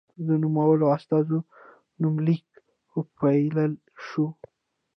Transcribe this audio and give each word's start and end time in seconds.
د 0.27 0.29
نومولو 0.41 0.85
استازو 0.95 1.37
نومليک 2.01 2.45
وپايلل 2.99 3.73
شو. 4.05 4.25